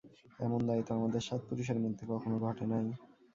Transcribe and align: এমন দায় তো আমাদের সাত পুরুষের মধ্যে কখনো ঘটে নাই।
এমন 0.39 0.59
দায় 0.67 0.83
তো 0.87 0.91
আমাদের 0.97 1.21
সাত 1.27 1.41
পুরুষের 1.47 1.77
মধ্যে 1.83 2.03
কখনো 2.11 2.35
ঘটে 2.45 2.65
নাই। 2.71 2.85